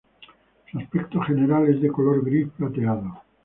[0.71, 3.21] Su aspecto general es de color gris plateado.